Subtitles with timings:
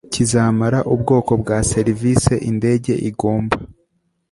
[0.13, 3.57] kizamara ubwoko bwa serivisi indege igomba